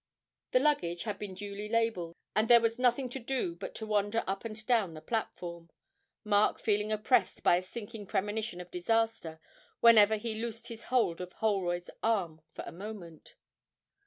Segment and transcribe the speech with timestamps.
[0.49, 4.23] The luggage had been duly labelled, and there was nothing to do but to wander
[4.25, 5.69] up and down the platform,
[6.23, 9.39] Mark feeling oppressed by a sinking premonition of disaster
[9.79, 13.35] whenever he loosed his hold of Holroyd's arm for a moment.